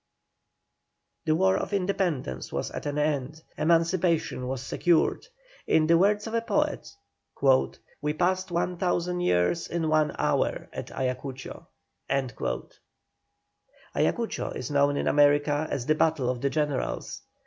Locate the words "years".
9.21-9.67